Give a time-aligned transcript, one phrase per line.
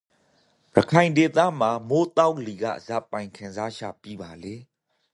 [0.75, 4.55] ရခိုင်ဒေသမှာမိုးသောက်လီကဇာပိုင်ခံစားချက် ပီးပါလေ?